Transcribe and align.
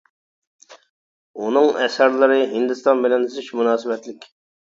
ئۇنىڭ 1.39 1.77
ئەسەرلىرى 1.83 2.39
ھىندىستان 2.55 3.05
بىلەن 3.05 3.27
زىچ 3.35 3.51
مۇناسىۋەتلىك. 3.59 4.27